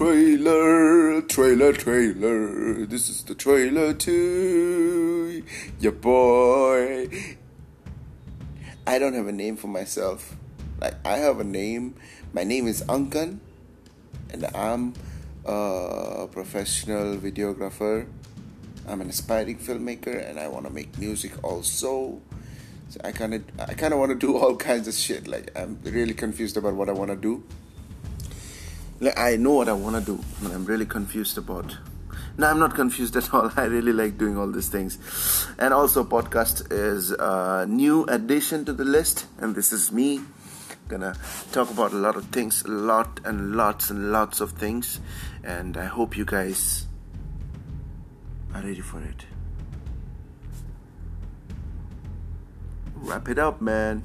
[0.00, 2.86] trailer, trailer, trailer.
[2.86, 5.44] This is the trailer to
[5.78, 7.36] your boy.
[8.86, 10.36] I don't have a name for myself.
[10.80, 11.96] Like I have a name.
[12.32, 13.40] My name is Ankan,
[14.32, 14.94] and I'm
[15.44, 18.06] a professional videographer.
[18.88, 22.22] I'm an aspiring filmmaker, and I want to make music also.
[22.88, 25.28] So I kind of, I kind of want to do all kinds of shit.
[25.28, 27.44] Like I'm really confused about what I want to do.
[29.00, 31.76] Like I know what I want to do, but I'm really confused about.
[32.36, 33.50] No, I'm not confused at all.
[33.56, 34.98] I really like doing all these things.
[35.58, 40.20] And also, podcast is a new addition to the list, and this is me
[40.90, 41.14] gonna
[41.52, 45.00] talk about a lot of things, a lot and lots and lots of things,
[45.44, 46.86] and I hope you guys
[48.52, 49.24] are ready for it.
[52.96, 54.02] Wrap it up, man.